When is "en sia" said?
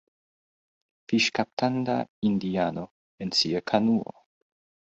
3.27-3.63